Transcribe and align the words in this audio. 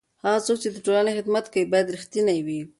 هغه 0.23 0.39
څوک 0.45 0.57
چې 0.63 0.69
د 0.71 0.77
ټولنې 0.85 1.11
خدمت 1.17 1.45
کوي 1.53 1.65
باید 1.71 1.93
رښتینی 1.95 2.37
وي. 2.45 2.59